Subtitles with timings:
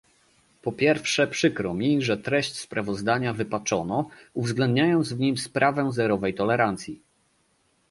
[0.61, 7.01] Po pierwsze przykro mi, że treść sprawozdania wypaczono, uwzględniając w nim sprawę zerowej tolerancji